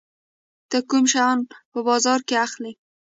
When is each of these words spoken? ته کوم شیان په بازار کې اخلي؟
ته 0.69 0.77
کوم 0.89 1.03
شیان 1.13 1.39
په 1.71 1.79
بازار 1.87 2.19
کې 2.27 2.35
اخلي؟ 2.45 2.73